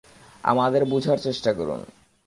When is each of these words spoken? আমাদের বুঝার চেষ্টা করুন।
আমাদের 0.43 0.85
বুঝার 0.85 1.17
চেষ্টা 1.17 1.53
করুন। 1.53 1.79